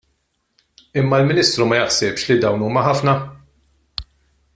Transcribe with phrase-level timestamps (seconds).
[1.01, 3.15] Imma l-Ministru ma jaħsibx li dawn huma ħafna?